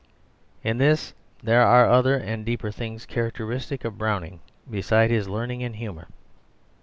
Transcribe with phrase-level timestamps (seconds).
[0.63, 1.13] In this
[1.43, 6.07] there are other and deeper things characteristic of Browning besides his learning and humour.